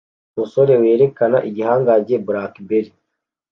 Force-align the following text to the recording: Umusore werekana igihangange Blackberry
Umusore 0.35 0.73
werekana 0.81 1.37
igihangange 1.49 2.15
Blackberry 2.27 2.91